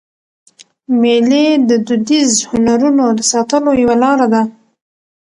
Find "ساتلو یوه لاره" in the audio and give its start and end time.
3.31-4.27